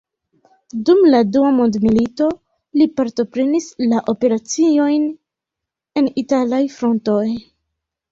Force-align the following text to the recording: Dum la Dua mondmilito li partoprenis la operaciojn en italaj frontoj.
Dum 0.85 1.01
la 1.09 1.17
Dua 1.33 1.49
mondmilito 1.57 2.29
li 2.81 2.87
partoprenis 3.01 3.67
la 3.91 3.99
operaciojn 4.15 5.05
en 6.03 6.09
italaj 6.23 6.63
frontoj. 6.79 7.23